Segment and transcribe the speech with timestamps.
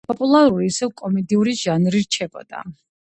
[0.09, 2.63] პოპულარული ისევ კომედიური ჟანრი რჩებოდა.